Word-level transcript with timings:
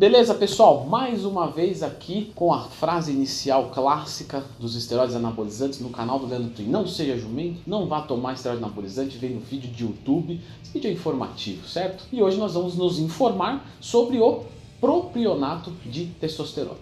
Beleza, 0.00 0.34
pessoal? 0.34 0.86
Mais 0.86 1.26
uma 1.26 1.48
vez 1.48 1.82
aqui 1.82 2.32
com 2.34 2.54
a 2.54 2.62
frase 2.62 3.12
inicial 3.12 3.68
clássica 3.68 4.42
dos 4.58 4.74
esteroides 4.74 5.14
anabolizantes 5.14 5.78
no 5.78 5.90
canal 5.90 6.18
do 6.18 6.24
Leandro 6.24 6.48
Twin. 6.54 6.68
Não 6.68 6.86
seja 6.86 7.18
jumento, 7.18 7.60
não 7.66 7.86
vá 7.86 8.00
tomar 8.00 8.32
esteroide 8.32 8.64
anabolizante, 8.64 9.18
vem 9.18 9.34
no 9.34 9.40
vídeo 9.40 9.70
de 9.70 9.84
YouTube. 9.84 10.40
Esse 10.62 10.72
vídeo 10.72 10.88
é 10.88 10.94
informativo, 10.94 11.68
certo? 11.68 12.04
E 12.10 12.22
hoje 12.22 12.38
nós 12.38 12.54
vamos 12.54 12.76
nos 12.76 12.98
informar 12.98 13.70
sobre 13.78 14.18
o 14.18 14.44
propionato 14.80 15.70
de 15.84 16.06
testosterona. 16.18 16.78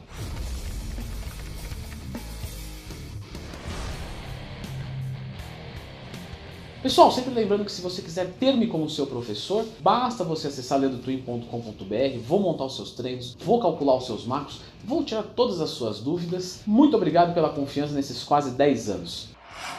Pessoal, 6.80 7.10
sempre 7.10 7.34
lembrando 7.34 7.64
que 7.64 7.72
se 7.72 7.82
você 7.82 8.00
quiser 8.00 8.34
ter-me 8.38 8.68
como 8.68 8.88
seu 8.88 9.04
professor, 9.04 9.66
basta 9.80 10.22
você 10.22 10.46
acessar 10.46 10.78
leandrotwin.com.br, 10.78 12.18
vou 12.24 12.38
montar 12.38 12.66
os 12.66 12.76
seus 12.76 12.92
treinos, 12.92 13.36
vou 13.44 13.60
calcular 13.60 13.96
os 13.96 14.06
seus 14.06 14.24
macros, 14.24 14.60
vou 14.84 15.02
tirar 15.02 15.24
todas 15.24 15.60
as 15.60 15.70
suas 15.70 15.98
dúvidas. 15.98 16.60
Muito 16.64 16.96
obrigado 16.96 17.34
pela 17.34 17.48
confiança 17.48 17.94
nesses 17.94 18.22
quase 18.22 18.52
10 18.52 18.90
anos. 18.90 19.28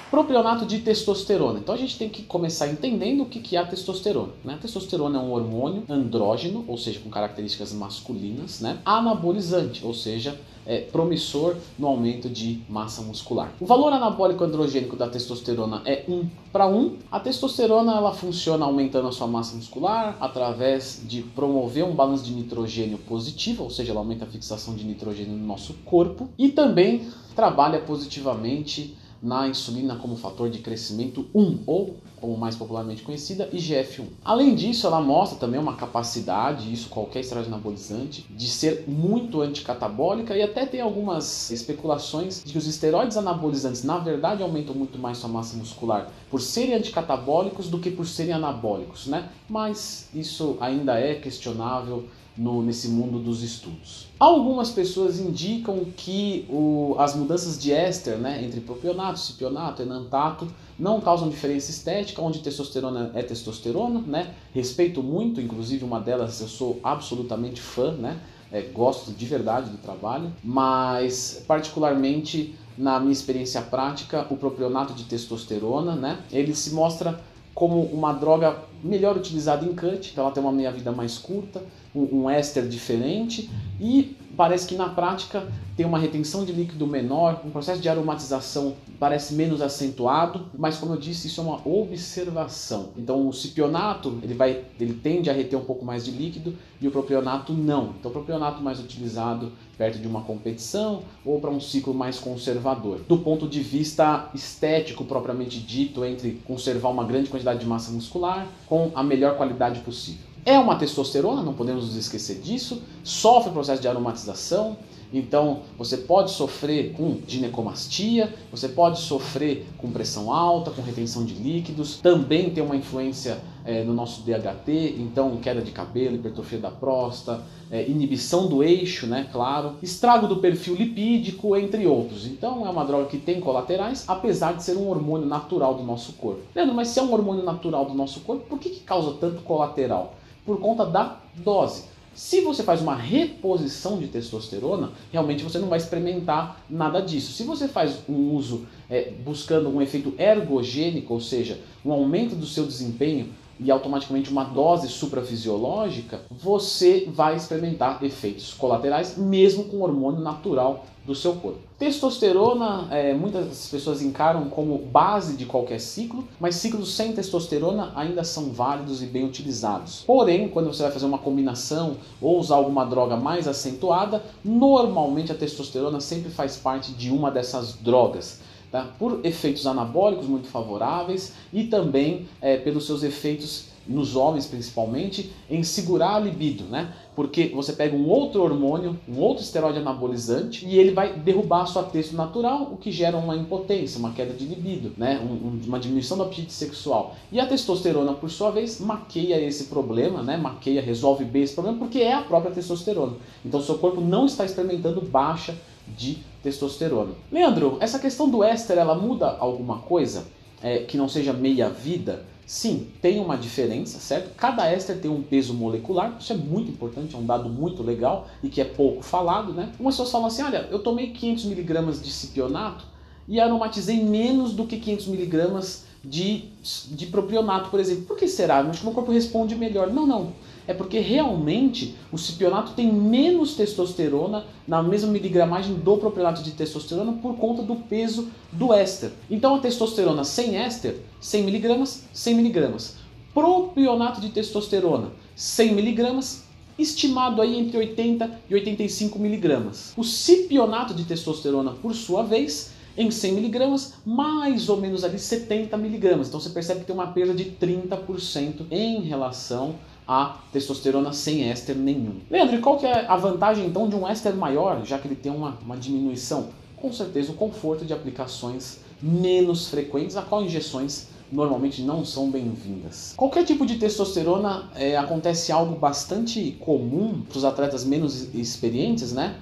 Propionato 0.09 0.65
de 0.65 0.79
testosterona. 0.79 1.59
Então 1.59 1.75
a 1.75 1.77
gente 1.77 1.97
tem 1.97 2.09
que 2.09 2.23
começar 2.23 2.67
entendendo 2.67 3.21
o 3.21 3.25
que 3.27 3.55
é 3.55 3.59
a 3.59 3.65
testosterona. 3.65 4.31
Né? 4.43 4.55
A 4.55 4.57
testosterona 4.57 5.19
é 5.19 5.21
um 5.21 5.31
hormônio 5.31 5.83
andrógeno, 5.87 6.65
ou 6.67 6.77
seja, 6.77 6.99
com 6.99 7.09
características 7.09 7.71
masculinas, 7.73 8.59
né? 8.59 8.79
anabolizante, 8.83 9.85
ou 9.85 9.93
seja, 9.93 10.39
é, 10.65 10.81
promissor 10.81 11.55
no 11.77 11.87
aumento 11.87 12.29
de 12.29 12.61
massa 12.69 13.01
muscular. 13.01 13.51
O 13.59 13.65
valor 13.65 13.91
anabólico 13.91 14.43
androgênico 14.43 14.95
da 14.95 15.07
testosterona 15.07 15.81
é 15.85 16.03
1 16.07 16.27
para 16.51 16.67
1. 16.67 16.97
A 17.11 17.19
testosterona 17.19 17.95
ela 17.95 18.13
funciona 18.13 18.65
aumentando 18.65 19.07
a 19.07 19.11
sua 19.11 19.27
massa 19.27 19.55
muscular 19.55 20.17
através 20.19 21.03
de 21.07 21.21
promover 21.21 21.83
um 21.83 21.95
balanço 21.95 22.23
de 22.23 22.33
nitrogênio 22.33 22.97
positivo, 22.99 23.63
ou 23.63 23.69
seja, 23.69 23.91
ela 23.91 24.01
aumenta 24.01 24.25
a 24.25 24.27
fixação 24.27 24.75
de 24.75 24.83
nitrogênio 24.83 25.35
no 25.35 25.45
nosso 25.45 25.73
corpo 25.85 26.29
e 26.37 26.49
também 26.49 27.07
trabalha 27.35 27.79
positivamente 27.79 28.95
na 29.21 29.47
insulina 29.47 29.95
como 29.95 30.15
fator 30.15 30.49
de 30.49 30.59
crescimento 30.59 31.25
1, 31.33 31.59
ou, 31.65 31.97
como 32.19 32.37
mais 32.37 32.55
popularmente 32.55 33.01
conhecida, 33.03 33.49
IGF-1. 33.53 34.05
Além 34.23 34.55
disso, 34.55 34.87
ela 34.87 35.01
mostra 35.01 35.37
também 35.39 35.59
uma 35.59 35.75
capacidade, 35.75 36.71
isso 36.71 36.89
qualquer 36.89 37.19
esteroide 37.21 37.49
anabolizante, 37.49 38.25
de 38.29 38.47
ser 38.47 38.85
muito 38.87 39.41
anticatabólica 39.41 40.35
e 40.35 40.41
até 40.41 40.65
tem 40.65 40.81
algumas 40.81 41.49
especulações 41.51 42.43
de 42.43 42.53
que 42.53 42.57
os 42.57 42.67
esteroides 42.67 43.17
anabolizantes, 43.17 43.83
na 43.83 43.97
verdade, 43.97 44.43
aumentam 44.43 44.75
muito 44.75 44.97
mais 44.97 45.17
sua 45.17 45.29
massa 45.29 45.57
muscular 45.57 46.11
por 46.29 46.41
serem 46.41 46.75
anticatabólicos 46.75 47.69
do 47.69 47.79
que 47.79 47.91
por 47.91 48.05
serem 48.05 48.33
anabólicos, 48.33 49.07
né? 49.07 49.29
Mas 49.49 50.09
isso 50.13 50.57
ainda 50.59 50.99
é 50.99 51.15
questionável 51.15 52.05
no, 52.39 52.63
nesse 52.63 52.87
mundo 52.87 53.19
dos 53.19 53.43
estudos. 53.43 54.07
Algumas 54.17 54.71
pessoas 54.71 55.19
indicam 55.19 55.85
que 55.97 56.45
o, 56.49 56.95
as 56.97 57.13
mudanças 57.13 57.61
de 57.61 57.73
éster 57.73 58.17
né, 58.17 58.41
entre 58.41 58.61
propionato, 58.61 59.19
cipionato, 59.19 59.81
enantato 59.81 60.47
não 60.79 61.01
causam 61.01 61.27
diferença 61.27 61.69
estética, 61.69 62.21
onde 62.21 62.39
testosterona 62.39 63.11
é 63.13 63.21
testosterona, 63.21 63.99
né? 64.07 64.33
Respeito 64.53 65.03
muito, 65.03 65.41
inclusive 65.41 65.83
uma 65.83 65.99
delas 65.99 66.39
eu 66.39 66.47
sou 66.47 66.79
absolutamente 66.81 67.59
fã, 67.59 67.91
né? 67.91 68.17
É, 68.51 68.61
gosto 68.61 69.11
de 69.11 69.25
verdade 69.25 69.69
do 69.69 69.77
trabalho, 69.77 70.31
mas 70.41 71.43
particularmente 71.45 72.55
na 72.77 72.97
minha 72.99 73.11
experiência 73.11 73.61
prática, 73.61 74.25
o 74.29 74.37
propionato 74.37 74.93
de 74.93 75.03
testosterona, 75.03 75.95
né? 75.95 76.19
Ele 76.31 76.55
se 76.55 76.73
mostra 76.73 77.19
como 77.53 77.81
uma 77.81 78.13
droga 78.13 78.57
melhor 78.83 79.17
utilizada 79.17 79.65
em 79.65 79.73
cut, 79.73 80.11
então 80.11 80.23
ela 80.23 80.33
tem 80.33 80.41
uma 80.41 80.51
meia-vida 80.51 80.91
mais 80.91 81.17
curta, 81.17 81.61
um, 81.93 82.23
um 82.23 82.29
éster 82.29 82.67
diferente 82.67 83.49
e 83.79 84.15
parece 84.35 84.67
que 84.67 84.75
na 84.75 84.89
prática 84.89 85.47
tem 85.75 85.85
uma 85.85 85.97
retenção 85.97 86.45
de 86.45 86.51
líquido 86.51 86.85
menor, 86.85 87.41
um 87.45 87.49
processo 87.49 87.81
de 87.81 87.87
aromatização 87.87 88.75
parece 88.99 89.33
menos 89.33 89.61
acentuado, 89.61 90.45
mas 90.57 90.77
como 90.77 90.93
eu 90.93 90.99
disse, 90.99 91.27
isso 91.27 91.39
é 91.39 91.43
uma 91.43 91.65
observação. 91.65 92.89
Então 92.97 93.27
o 93.27 93.33
cipionato, 93.33 94.19
ele 94.21 94.33
vai 94.33 94.65
ele 94.79 94.93
tende 94.93 95.29
a 95.29 95.33
reter 95.33 95.57
um 95.57 95.63
pouco 95.63 95.85
mais 95.85 96.03
de 96.03 96.11
líquido 96.11 96.53
e 96.81 96.87
o 96.87 96.91
propionato 96.91 97.53
não. 97.53 97.93
Então 97.99 98.11
o 98.11 98.13
propionato 98.13 98.61
mais 98.61 98.79
utilizado 98.79 99.51
perto 99.77 99.99
de 99.99 100.07
uma 100.07 100.21
competição 100.21 101.03
ou 101.25 101.39
para 101.39 101.49
um 101.49 101.61
ciclo 101.61 101.93
mais 101.93 102.19
conservador. 102.19 102.99
Do 103.07 103.17
ponto 103.17 103.47
de 103.47 103.61
vista 103.61 104.29
estético 104.33 105.05
propriamente 105.05 105.59
dito, 105.59 106.03
entre 106.03 106.41
conservar 106.45 106.89
uma 106.89 107.05
grande 107.05 107.29
quantidade 107.29 107.59
de 107.59 107.65
massa 107.65 107.89
muscular 107.91 108.45
com 108.69 108.91
a 108.93 109.01
melhor 109.01 109.35
qualidade 109.35 109.79
possível. 109.79 110.29
É 110.45 110.57
uma 110.57 110.75
testosterona, 110.75 111.41
não 111.41 111.53
podemos 111.53 111.85
nos 111.85 111.95
esquecer 111.95 112.39
disso, 112.39 112.81
sofre 113.03 113.49
o 113.49 113.53
processo 113.53 113.81
de 113.81 113.87
aromatização, 113.87 114.77
então 115.13 115.61
você 115.77 115.97
pode 115.97 116.31
sofrer 116.31 116.93
com 116.93 117.17
ginecomastia, 117.27 118.33
você 118.51 118.69
pode 118.69 118.99
sofrer 118.99 119.67
com 119.77 119.91
pressão 119.91 120.31
alta, 120.31 120.71
com 120.71 120.81
retenção 120.81 121.25
de 121.25 121.33
líquidos, 121.33 121.97
também 121.97 122.49
tem 122.49 122.63
uma 122.63 122.75
influência 122.75 123.39
é, 123.65 123.83
no 123.83 123.93
nosso 123.93 124.21
DHT, 124.21 124.95
então 124.97 125.37
queda 125.37 125.61
de 125.61 125.71
cabelo, 125.71 126.15
hipertrofia 126.15 126.59
da 126.59 126.71
próstata, 126.71 127.43
é, 127.71 127.87
inibição 127.87 128.47
do 128.47 128.63
eixo, 128.63 129.05
né, 129.05 129.27
claro, 129.31 129.75
estrago 129.81 130.27
do 130.27 130.37
perfil 130.37 130.75
lipídico, 130.75 131.55
entre 131.55 131.85
outros. 131.85 132.25
Então 132.25 132.65
é 132.65 132.69
uma 132.69 132.83
droga 132.83 133.05
que 133.05 133.17
tem 133.17 133.39
colaterais, 133.39 134.05
apesar 134.07 134.53
de 134.53 134.63
ser 134.63 134.77
um 134.77 134.89
hormônio 134.89 135.27
natural 135.27 135.75
do 135.75 135.83
nosso 135.83 136.13
corpo. 136.13 136.41
Leandro, 136.55 136.75
mas 136.75 136.87
se 136.89 136.99
é 136.99 137.03
um 137.03 137.11
hormônio 137.13 137.43
natural 137.43 137.85
do 137.85 137.93
nosso 137.93 138.21
corpo, 138.21 138.45
por 138.47 138.59
que, 138.59 138.69
que 138.69 138.79
causa 138.79 139.15
tanto 139.19 139.41
colateral? 139.41 140.15
Por 140.45 140.59
conta 140.59 140.85
da 140.85 141.19
dose. 141.35 141.83
Se 142.13 142.41
você 142.41 142.63
faz 142.63 142.81
uma 142.81 142.95
reposição 142.95 143.97
de 143.97 144.07
testosterona, 144.07 144.91
realmente 145.11 145.43
você 145.43 145.57
não 145.57 145.69
vai 145.69 145.77
experimentar 145.77 146.61
nada 146.69 147.01
disso. 147.01 147.31
Se 147.31 147.43
você 147.43 147.67
faz 147.67 147.99
um 148.09 148.33
uso 148.33 148.65
é, 148.89 149.11
buscando 149.23 149.69
um 149.69 149.81
efeito 149.81 150.13
ergogênico, 150.17 151.13
ou 151.13 151.21
seja, 151.21 151.59
um 151.85 151.91
aumento 151.91 152.35
do 152.35 152.45
seu 152.45 152.65
desempenho 152.65 153.29
e 153.59 153.69
automaticamente 153.69 154.31
uma 154.31 154.43
dose 154.43 154.87
suprafisiológica, 154.87 156.21
você 156.31 157.07
vai 157.11 157.35
experimentar 157.35 158.03
efeitos 158.03 158.53
colaterais, 158.53 159.17
mesmo 159.17 159.65
com 159.65 159.81
hormônio 159.81 160.21
natural 160.21 160.85
do 161.05 161.15
seu 161.15 161.33
corpo. 161.33 161.59
Testosterona, 161.77 162.87
é, 162.91 163.13
muitas 163.13 163.67
pessoas 163.69 164.01
encaram 164.01 164.49
como 164.49 164.77
base 164.77 165.35
de 165.35 165.45
qualquer 165.45 165.79
ciclo, 165.79 166.23
mas 166.39 166.55
ciclos 166.55 166.93
sem 166.93 167.13
testosterona 167.13 167.91
ainda 167.95 168.23
são 168.23 168.51
válidos 168.51 169.01
e 169.01 169.05
bem 169.05 169.25
utilizados. 169.25 170.03
Porém, 170.05 170.49
quando 170.49 170.67
você 170.67 170.83
vai 170.83 170.91
fazer 170.91 171.05
uma 171.05 171.17
combinação 171.17 171.97
ou 172.21 172.37
usar 172.37 172.55
alguma 172.55 172.85
droga 172.85 173.15
mais 173.15 173.47
acentuada, 173.47 174.23
normalmente 174.43 175.31
a 175.31 175.35
testosterona 175.35 175.99
sempre 175.99 176.29
faz 176.29 176.57
parte 176.57 176.91
de 176.91 177.09
uma 177.09 177.31
dessas 177.31 177.73
drogas. 177.73 178.39
Tá? 178.71 178.93
Por 178.99 179.21
efeitos 179.23 179.65
anabólicos 179.65 180.27
muito 180.27 180.47
favoráveis 180.47 181.33
e 181.51 181.63
também 181.63 182.27
é, 182.39 182.55
pelos 182.57 182.85
seus 182.85 183.01
efeitos 183.01 183.69
nos 183.89 184.15
homens 184.15 184.45
principalmente, 184.45 185.31
em 185.49 185.63
segurar 185.63 186.15
a 186.15 186.19
libido, 186.19 186.65
né? 186.65 186.93
Porque 187.15 187.47
você 187.47 187.73
pega 187.73 187.95
um 187.95 188.07
outro 188.07 188.43
hormônio, 188.43 188.97
um 189.07 189.19
outro 189.19 189.43
esteroide 189.43 189.79
anabolizante, 189.79 190.65
e 190.65 190.77
ele 190.77 190.91
vai 190.91 191.13
derrubar 191.13 191.63
a 191.63 191.65
sua 191.65 191.83
texto 191.83 192.13
natural, 192.13 192.69
o 192.71 192.77
que 192.77 192.91
gera 192.91 193.17
uma 193.17 193.35
impotência, 193.35 193.97
uma 193.97 194.11
queda 194.11 194.33
de 194.33 194.45
libido, 194.45 194.93
né? 194.95 195.19
Um, 195.19 195.59
uma 195.65 195.79
diminuição 195.79 196.17
do 196.17 196.23
apetite 196.23 196.53
sexual. 196.53 197.15
E 197.31 197.39
a 197.39 197.47
testosterona, 197.47 198.13
por 198.13 198.29
sua 198.29 198.51
vez, 198.51 198.79
maqueia 198.79 199.41
esse 199.41 199.65
problema, 199.65 200.21
né? 200.21 200.37
Maqueia, 200.37 200.81
resolve 200.81 201.25
bem 201.25 201.41
esse 201.41 201.55
problema, 201.55 201.79
porque 201.79 201.99
é 201.99 202.13
a 202.13 202.21
própria 202.21 202.51
testosterona. 202.51 203.15
Então, 203.43 203.59
seu 203.59 203.79
corpo 203.79 203.99
não 203.99 204.27
está 204.27 204.45
experimentando 204.45 205.01
baixa 205.01 205.57
de 205.97 206.19
testosterona. 206.43 207.13
Leandro, 207.31 207.77
essa 207.79 207.99
questão 207.99 208.29
do 208.29 208.43
éster, 208.43 208.77
ela 208.77 208.95
muda 208.95 209.37
alguma 209.39 209.79
coisa 209.79 210.27
é, 210.61 210.79
que 210.79 210.97
não 210.97 211.07
seja 211.07 211.33
meia 211.33 211.69
vida? 211.69 212.25
Sim, 212.45 212.87
tem 212.99 213.19
uma 213.19 213.37
diferença, 213.37 213.99
certo? 213.99 214.35
Cada 214.35 214.65
éster 214.65 214.99
tem 214.99 215.11
um 215.11 215.21
peso 215.21 215.53
molecular, 215.53 216.17
isso 216.19 216.33
é 216.33 216.35
muito 216.35 216.71
importante, 216.71 217.15
é 217.15 217.17
um 217.17 217.25
dado 217.25 217.47
muito 217.47 217.83
legal 217.83 218.27
e 218.41 218.49
que 218.49 218.59
é 218.59 218.65
pouco 218.65 219.03
falado, 219.03 219.53
né? 219.53 219.69
Algumas 219.73 219.93
pessoas 219.93 220.11
falam 220.11 220.27
assim, 220.27 220.41
olha, 220.41 220.67
eu 220.71 220.79
tomei 220.79 221.11
500 221.11 221.45
miligramas 221.45 222.01
de 222.01 222.11
cipionato 222.11 222.85
e 223.27 223.39
aromatizei 223.39 224.03
menos 224.03 224.53
do 224.53 224.65
que 224.65 224.77
500 224.77 225.07
miligramas 225.07 225.85
de, 226.03 226.45
de 226.87 227.05
propionato, 227.07 227.69
por 227.69 227.79
exemplo. 227.79 228.05
Por 228.05 228.17
que 228.17 228.27
será? 228.27 228.59
Acho 228.61 228.79
que 228.79 228.85
meu 228.85 228.95
corpo 228.95 229.11
responde 229.11 229.55
melhor. 229.55 229.91
Não, 229.93 230.07
não. 230.07 230.33
É 230.69 230.73
porque 230.75 230.99
realmente 230.99 231.95
o 232.11 232.17
cipionato 232.19 232.73
tem 232.73 232.93
menos 232.93 233.55
testosterona 233.55 234.45
na 234.67 234.83
mesma 234.83 235.11
miligramagem 235.11 235.73
do 235.73 235.97
propionato 235.97 236.43
de 236.43 236.51
testosterona 236.51 237.13
por 237.13 237.37
conta 237.37 237.63
do 237.63 237.75
peso 237.75 238.27
do 238.51 238.71
éster. 238.71 239.09
Então 239.31 239.55
a 239.55 239.59
testosterona 239.59 240.23
sem 240.23 240.57
éster, 240.57 240.97
100 241.19 241.43
miligramas, 241.43 242.03
100 242.13 242.35
miligramas. 242.35 242.97
Propionato 243.33 244.21
de 244.21 244.29
testosterona, 244.29 245.09
100 245.35 245.73
miligramas, 245.73 246.43
estimado 246.77 247.41
aí 247.41 247.57
entre 247.57 247.75
80 247.75 248.29
e 248.47 248.53
85 248.53 249.17
miligramas. 249.17 249.93
O 249.97 250.03
cipionato 250.03 250.93
de 250.93 251.03
testosterona, 251.03 251.71
por 251.71 251.95
sua 251.95 252.21
vez, 252.21 252.73
em 252.95 253.09
100 253.09 253.31
miligramas, 253.33 253.95
mais 254.05 254.69
ou 254.69 254.77
menos 254.77 255.03
ali 255.03 255.17
70 255.17 255.75
miligramas. 255.77 256.27
Então 256.27 256.39
você 256.39 256.49
percebe 256.49 256.81
que 256.81 256.85
tem 256.85 256.95
uma 256.95 257.07
perda 257.07 257.33
de 257.33 257.45
30% 257.45 258.67
em 258.69 259.01
relação 259.01 259.73
a 260.09 260.39
testosterona 260.51 261.13
sem 261.13 261.51
éster 261.51 261.75
nenhum. 261.75 262.15
Leandro, 262.31 262.59
qual 262.61 262.79
que 262.79 262.85
é 262.87 263.05
a 263.05 263.15
vantagem 263.15 263.67
então 263.67 263.87
de 263.87 263.95
um 263.95 264.07
éster 264.07 264.35
maior, 264.35 264.83
já 264.83 264.97
que 264.97 265.07
ele 265.07 265.15
tem 265.15 265.31
uma, 265.31 265.59
uma 265.63 265.77
diminuição? 265.77 266.47
Com 266.77 266.91
certeza 266.91 267.31
o 267.31 267.35
conforto 267.35 267.85
de 267.85 267.93
aplicações 267.93 268.79
menos 268.99 269.67
frequentes, 269.67 270.17
a 270.17 270.23
qual 270.23 270.43
injeções 270.43 271.09
normalmente 271.31 271.83
não 271.83 272.03
são 272.03 272.31
bem-vindas. 272.31 273.13
Qualquer 273.15 273.45
tipo 273.45 273.67
de 273.67 273.75
testosterona 273.75 274.71
é, 274.73 274.97
acontece 274.97 275.51
algo 275.51 275.75
bastante 275.75 276.57
comum 276.59 277.21
para 277.29 277.37
os 277.37 277.45
atletas 277.45 277.85
menos 277.85 278.33
experientes, 278.33 279.13
né? 279.13 279.35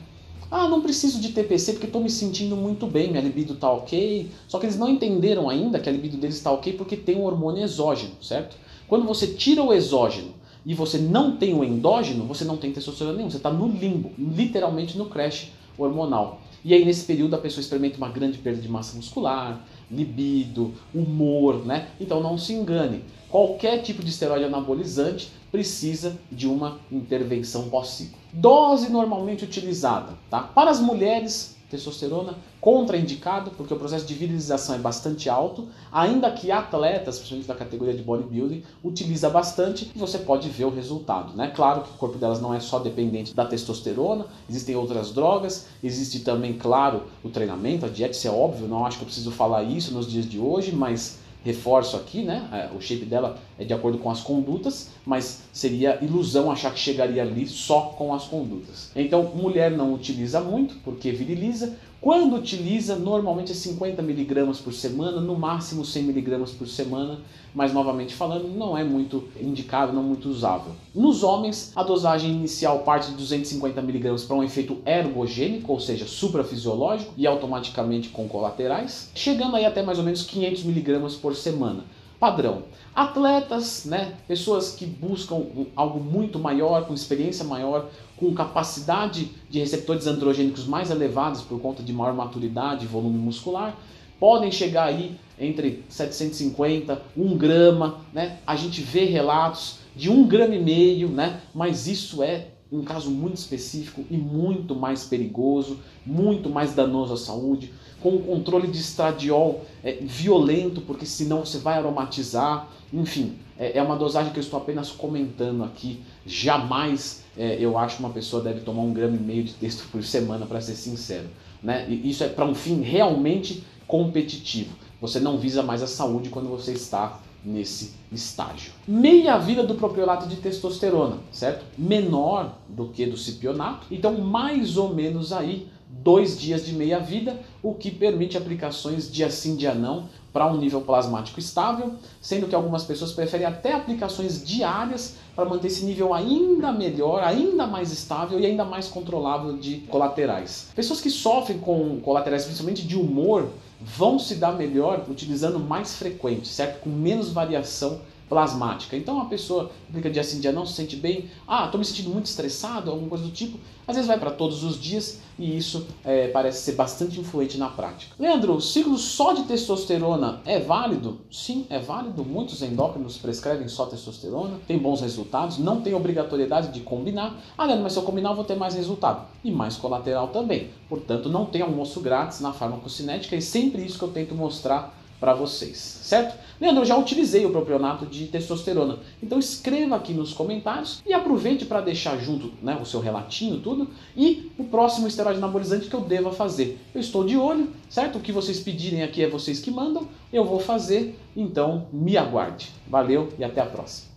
Ah, 0.52 0.68
não 0.68 0.81
preciso 0.81 1.22
de 1.22 1.30
TPC 1.30 1.74
porque 1.74 1.86
estou 1.86 2.04
me 2.04 2.10
sentindo 2.10 2.58
muito 2.58 2.86
bem, 2.88 3.10
minha 3.10 3.22
libido 3.22 3.54
está 3.54 3.72
ok. 3.72 4.30
Só 4.50 4.60
que 4.60 4.66
eles 4.66 4.78
não 4.78 4.90
entenderam 4.90 5.50
ainda 5.50 5.80
que 5.80 5.88
a 5.88 5.92
libido 5.94 6.18
deles 6.18 6.36
está 6.36 6.52
ok 6.52 6.74
porque 6.74 6.98
tem 6.98 7.16
um 7.16 7.24
hormônio 7.24 7.63
exógeno, 7.63 8.12
certo? 8.22 8.58
Quando 8.86 9.06
você 9.06 9.28
tira 9.28 9.63
o 9.63 9.74
exógeno 9.74 10.37
e 10.68 10.74
você 10.74 10.98
não 10.98 11.38
tem 11.38 11.54
o 11.54 11.64
endógeno, 11.64 12.25
você 12.25 12.44
não 12.44 12.58
tem 12.58 12.74
testosterona 12.74 13.16
nenhuma, 13.16 13.31
você 13.31 13.38
está 13.38 13.50
no 13.50 13.69
limbo, 13.69 14.12
literalmente 14.18 14.98
no 14.98 15.06
crash 15.06 15.50
hormonal. 15.78 16.42
E 16.64 16.74
aí 16.74 16.84
nesse 16.84 17.06
período 17.06 17.36
a 17.36 17.40
pessoa 17.40 17.62
experimenta 17.62 17.98
uma 17.98 18.10
grande 18.10 18.38
perda 18.38 18.62
de 18.62 18.68
massa 18.68 18.98
muscular, 18.98 19.66
libido, 19.90 20.74
humor, 20.94 21.66
né? 21.66 21.88
Então 22.02 22.22
não 22.22 22.38
se 22.38 22.52
engane. 22.52 23.02
Qualquer 23.30 23.81
tipo 23.81 24.04
de 24.04 24.10
esteroide 24.10 24.44
anabolizante 24.44 25.31
precisa 25.50 26.18
de 26.30 26.48
uma 26.48 26.80
intervenção 26.92 27.70
pós-ciclo. 27.70 28.18
Dose 28.34 28.92
normalmente 28.92 29.46
utilizada, 29.46 30.13
tá? 30.30 30.42
Para 30.42 30.70
as 30.70 30.81
mulheres, 30.81 31.56
testosterona 31.69 32.36
contraindicado, 32.62 33.52
porque 33.52 33.74
o 33.74 33.78
processo 33.78 34.06
de 34.06 34.14
virilização 34.14 34.75
é 34.75 34.78
bastante 34.78 35.30
alto, 35.30 35.68
ainda 35.92 36.31
que 36.31 36.52
atletas, 36.52 37.18
principalmente 37.18 37.48
da 37.48 37.56
categoria 37.56 37.94
de 37.94 38.04
bodybuilding, 38.04 38.64
utiliza 38.84 39.30
bastante 39.30 39.92
e 39.94 40.00
você 40.00 40.18
pode 40.18 40.50
ver 40.50 40.66
o 40.66 40.74
resultado, 40.74 41.36
né? 41.36 41.52
Claro 41.56 41.81
que 41.81 41.90
o 41.90 41.98
corpo 41.98 42.18
delas 42.18 42.42
não 42.42 42.54
é 42.54 42.60
só 42.60 42.80
dependente 42.80 43.34
da 43.36 43.46
testosterona, 43.46 44.25
existem 44.50 44.75
outras 44.75 45.12
drogas, 45.12 45.68
existe 45.84 46.22
também, 46.22 46.54
claro, 46.54 47.04
o 47.24 47.30
treinamento, 47.30 47.86
a 47.86 47.90
dieta, 47.90 48.13
isso 48.13 48.28
é 48.28 48.31
óbvio, 48.31 48.68
não 48.68 48.86
acho 48.86 48.98
que 48.98 49.04
eu 49.04 49.08
preciso 49.08 49.31
falar 49.31 49.63
isso 49.63 49.94
nos 49.94 50.10
dias 50.10 50.28
de 50.28 50.40
hoje, 50.40 50.72
mas 50.72 51.20
reforço 51.48 51.96
aqui, 51.96 52.24
né? 52.24 52.50
É, 52.52 52.76
o 52.76 52.82
shape 52.82 53.06
dela 53.06 53.40
é 53.58 53.64
de 53.64 53.74
acordo 53.74 53.98
com 53.98 54.10
as 54.10 54.20
condutas, 54.20 54.90
mas 55.06 55.44
seria 55.54 55.98
ilusão 56.02 56.52
achar 56.52 56.74
que 56.74 56.80
chegaria 56.80 57.22
ali 57.22 57.48
só 57.48 57.94
com 57.98 58.14
as 58.14 58.26
condutas. 58.26 58.92
Então, 58.96 59.24
mulher 59.34 59.72
não 59.72 59.94
utiliza 59.94 60.42
muito 60.42 60.76
porque 60.84 61.10
viriliza. 61.12 61.78
Quando 62.00 62.36
utiliza, 62.36 62.96
normalmente 62.96 63.52
é 63.52 63.56
50 63.56 64.04
miligramas 64.04 64.60
por 64.60 64.72
semana, 64.72 65.20
no 65.20 65.36
máximo 65.36 65.84
100 65.84 66.04
miligramas 66.04 66.52
por 66.52 66.68
semana, 66.68 67.20
mas 67.56 67.74
novamente 67.74 68.14
falando, 68.14 68.48
não 68.48 68.78
é 68.78 68.84
muito 68.84 69.24
indicado, 69.42 69.92
não 69.92 70.04
muito 70.04 70.30
usável. 70.30 70.74
Nos 70.94 71.24
homens, 71.24 71.72
a 71.76 71.82
dosagem 71.82 72.30
inicial 72.30 72.80
parte 72.80 73.10
de 73.10 73.18
250 73.18 73.82
miligramas 73.82 74.24
para 74.24 74.36
um 74.36 74.44
efeito 74.44 74.78
ergogênico, 74.86 75.72
ou 75.74 75.80
seja, 75.80 76.06
suprafisiológico 76.06 77.14
e 77.18 77.26
automaticamente 77.26 78.10
com 78.10 78.28
colaterais, 78.28 79.10
chegando 79.16 79.56
aí 79.56 79.66
até 79.66 79.82
mais 79.82 79.98
ou 79.98 80.06
menos 80.06 80.22
500 80.22 80.64
miligramas 80.64 81.16
por 81.16 81.36
semana 81.36 81.84
padrão. 82.19 82.64
Atletas, 82.96 83.86
né, 83.86 84.16
pessoas 84.28 84.72
que 84.72 84.86
buscam 84.86 85.44
algo 85.75 86.00
muito 86.00 86.40
maior, 86.40 86.86
com 86.86 86.94
experiência 86.94 87.46
maior, 87.46 87.90
com 88.16 88.34
capacidade 88.34 89.30
de 89.50 89.60
receptores 89.60 90.08
androgênicos 90.08 90.66
mais 90.66 90.90
elevados 90.90 91.42
por 91.42 91.62
conta 91.62 91.84
de 91.84 91.94
maior 91.94 92.14
maturidade 92.14 92.86
e 92.86 92.88
volume 92.88 93.18
muscular, 93.18 93.78
podem 94.19 94.52
chegar 94.52 94.86
aí 94.86 95.16
entre 95.40 95.84
750, 95.88 97.00
1 97.16 97.38
grama, 97.38 98.02
né? 98.12 98.40
A 98.48 98.56
gente 98.56 98.81
vê 98.81 99.06
relatos 99.06 99.78
de 99.96 100.10
1 100.10 100.28
grama 100.28 100.56
e 100.56 100.63
meio, 100.63 101.10
né? 101.10 101.42
Mas 101.54 101.86
isso 101.86 102.24
é 102.24 102.48
um 102.72 102.84
caso 102.84 103.12
muito 103.12 103.38
específico 103.38 104.04
e 104.10 104.18
muito 104.18 104.75
mais 104.75 105.06
perigoso, 105.06 105.78
muito 106.04 106.50
mais 106.50 106.74
danoso 106.74 107.13
à 107.13 107.18
saúde 107.18 107.72
com 108.02 108.10
o 108.10 108.20
controle 108.20 108.68
de 108.68 108.78
estradiol 108.80 109.66
é, 109.88 109.94
violento, 110.01 110.81
porque 110.81 111.06
senão 111.06 111.45
você 111.45 111.60
vai 111.60 111.78
aromatizar. 111.78 112.68
Enfim, 112.92 113.38
é, 113.57 113.78
é, 113.78 113.81
uma 113.81 113.95
dosagem 113.95 114.34
que 114.34 114.38
eu 114.38 114.44
estou 114.44 114.60
apenas 114.60 114.92
comentando 114.92 115.63
aqui. 115.63 116.01
Jamais 116.25 117.24
é, 117.38 117.56
eu 117.57 117.78
acho 117.78 117.95
que 117.95 118.04
uma 118.04 118.12
pessoa 118.12 118.44
deve 118.44 118.60
tomar 118.60 118.81
um 118.81 118.92
grama 118.92 119.16
e 119.16 119.19
meio 119.19 119.45
de 119.45 119.54
texto 119.54 119.88
por 119.89 120.04
semana, 120.04 120.45
para 120.45 120.60
ser 120.60 120.75
sincero. 120.75 121.28
Né? 121.63 121.88
E 121.88 122.10
isso 122.10 122.22
é 122.22 122.28
para 122.28 122.44
um 122.44 122.54
fim 122.54 122.81
realmente 122.81 123.63
competitivo. 123.88 124.75
Você 125.00 125.22
não 125.22 125.38
visa 125.38 125.63
mais 125.63 125.81
a 125.81 125.88
saúde 125.88 126.28
quando 126.28 126.50
você 126.50 126.74
está 126.74 127.22
nesse 127.45 127.94
estágio. 128.12 128.74
Meia 128.86 129.38
vida 129.38 129.63
do 129.63 129.75
propiolato 129.75 130.28
de 130.28 130.36
testosterona, 130.36 131.18
certo? 131.31 131.63
Menor 131.78 132.57
do 132.68 132.89
que 132.89 133.06
do 133.06 133.16
cipionato, 133.16 133.88
então 133.89 134.18
mais 134.18 134.75
ou 134.75 134.94
menos 134.94 135.31
aí 135.31 135.69
dois 135.89 136.39
dias 136.39 136.66
de 136.66 136.74
meia-vida, 136.74 137.39
o 137.63 137.74
que 137.74 137.89
permite 137.89 138.38
aplicações 138.38 139.12
dia 139.12 139.30
sim, 139.30 139.56
dia 139.56 139.74
não, 139.74 140.10
para 140.34 140.45
um 140.45 140.57
nível 140.57 140.81
plasmático 140.81 141.39
estável, 141.39 141.94
sendo 142.22 142.48
que 142.48 142.54
algumas 142.54 142.84
pessoas 142.84 143.12
preferem 143.12 143.45
até 143.45 143.74
aplicações 143.74 144.45
diárias 144.45 145.16
para 145.36 145.45
manter 145.45 145.68
esse 145.68 145.86
nível 145.86 146.13
ainda 146.13 146.72
melhor, 146.72 147.24
ainda 147.24 147.66
mais 147.66 147.92
estável 147.92 148.39
e 148.39 148.45
ainda 148.45 148.63
mais 148.63 148.88
controlável 148.88 149.57
de 149.57 149.78
colaterais. 149.89 150.69
Pessoas 150.75 151.01
que 151.01 151.10
sofrem 151.10 151.57
com 151.57 152.00
colaterais, 152.01 152.45
principalmente 152.45 152.86
de 152.86 152.95
humor, 152.95 153.50
vão 153.81 154.19
se 154.19 154.36
dar 154.36 154.54
melhor 154.54 155.06
utilizando 155.10 155.60
mais 155.60 155.95
frequente, 155.95 156.48
certo? 156.48 156.81
Com 156.81 156.89
menos 156.89 157.31
variação 157.31 158.00
plasmática. 158.29 158.95
Então 158.95 159.21
a 159.21 159.25
pessoa 159.25 159.71
aplica 159.89 160.09
dia 160.09 160.24
sim, 160.24 160.39
dia 160.39 160.51
não, 160.51 160.65
se 160.65 160.74
sente 160.74 160.95
bem, 160.95 161.29
ah, 161.47 161.65
estou 161.65 161.79
me 161.79 161.85
sentindo 161.85 162.09
muito 162.09 162.25
estressado, 162.25 162.91
alguma 162.91 163.09
coisa 163.09 163.24
do 163.24 163.31
tipo, 163.31 163.57
às 163.88 163.95
vezes 163.95 164.07
vai 164.07 164.19
para 164.19 164.31
todos 164.31 164.63
os 164.63 164.79
dias 164.79 165.21
e 165.39 165.56
isso 165.56 165.88
é, 166.03 166.27
parece 166.27 166.63
ser 166.63 166.74
bastante 166.74 167.19
influente 167.19 167.57
na 167.57 167.69
prática. 167.69 168.13
Leandro, 168.19 168.56
o 168.56 168.62
ciclo 168.62 168.97
só 168.97 169.33
de 169.33 169.44
testosterona 169.44 170.41
é 170.45 170.59
válido? 170.59 171.19
Sim, 171.31 171.65
é 171.69 171.79
válido. 171.79 172.25
Muitos 172.25 172.62
endócrinos 172.62 173.18
prescrevem 173.18 173.68
só 173.69 173.85
testosterona, 173.85 174.59
tem 174.68 174.77
bons 174.77 175.00
resultados, 175.00 175.57
não 175.57 175.81
tem 175.81 175.94
obrigatoriedade 175.94 176.74
de 176.74 176.81
combinar. 176.81 177.39
Ah, 177.57 177.65
Leandro, 177.65 177.83
mas 177.83 177.94
se 177.94 178.00
eu 178.00 178.03
combinar 178.03 178.31
eu 178.31 178.35
vou 178.35 178.44
ter 178.44 178.56
mais 178.56 178.74
resultado 178.74 179.25
e 179.44 179.51
mais 179.51 179.77
colateral 179.77 180.29
também. 180.29 180.69
Portanto, 180.89 181.29
não 181.29 181.45
tem 181.45 181.62
almoço 181.62 182.01
grátis 182.01 182.41
na 182.41 182.51
farmacocinética 182.51 183.35
e 183.35 183.41
sempre 183.41 183.85
isso 183.85 183.97
que 183.97 184.03
eu 184.03 184.12
tento 184.12 184.35
mostrar 184.35 184.97
para 185.19 185.34
vocês, 185.34 185.78
certo? 185.78 186.38
Leandro, 186.60 186.81
eu 186.81 186.86
já 186.86 186.98
utilizei 186.98 187.46
o 187.46 187.52
propionato 187.52 188.06
de 188.06 188.28
testosterona, 188.28 189.00
então 189.22 189.38
escreva 189.38 189.96
aqui 189.96 190.14
nos 190.14 190.34
comentários 190.34 191.02
e 191.06 191.14
aproveite 191.14 191.66
para 191.66 191.81
deixar 191.81 192.18
junto 192.18 192.52
né, 192.62 192.78
o 192.81 192.86
seu 192.86 193.00
relatinho, 193.00 193.60
tudo, 193.60 193.90
e 194.16 194.52
o 194.58 194.64
próximo 194.64 195.08
esteroide 195.08 195.38
anabolizante 195.38 195.88
que 195.88 195.96
eu 195.96 196.01
deva 196.01 196.32
fazer. 196.32 196.80
Eu 196.94 197.01
estou 197.01 197.24
de 197.24 197.38
olho, 197.38 197.72
certo? 197.89 198.18
O 198.18 198.22
que 198.22 198.32
vocês 198.32 198.60
pedirem 198.60 199.03
aqui 199.03 199.24
é 199.24 199.30
vocês 199.30 199.60
que 199.60 199.70
mandam, 199.70 200.08
eu 200.34 200.44
vou 200.44 200.60
fazer, 200.60 201.18
então 201.36 201.88
me 201.94 202.18
aguarde. 202.18 202.72
Valeu 202.88 203.30
e 203.38 203.44
até 203.44 203.62
a 203.62 203.65
próxima. 203.65 204.16